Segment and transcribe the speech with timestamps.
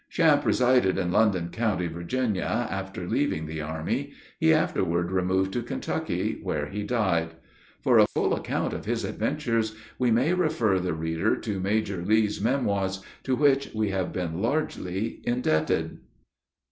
[0.09, 4.13] Champe resided in London county, Virginia, after leaving the army.
[4.39, 7.35] He afterward removed to Kentucky, where he died.
[7.83, 12.41] For a full account of his adventures, we may refer the reader to Major Lee's
[12.41, 15.99] Memoirs, to which we have been largely indebted.